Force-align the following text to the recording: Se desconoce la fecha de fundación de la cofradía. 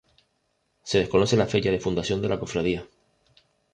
Se 0.81 0.97
desconoce 0.97 1.37
la 1.37 1.45
fecha 1.45 1.69
de 1.69 1.79
fundación 1.79 2.23
de 2.23 2.29
la 2.29 2.39
cofradía. 2.39 2.87